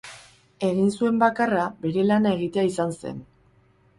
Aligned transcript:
Egin 0.67 0.87
zuen 1.01 1.19
bakarra, 1.23 1.65
bere 1.85 2.07
lana 2.11 2.33
egitea 2.39 2.65
izan 2.71 2.95
zen. 3.03 3.23